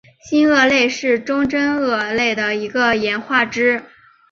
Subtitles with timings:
[0.27, 3.83] 新鳄类是中真鳄类的一个演化支。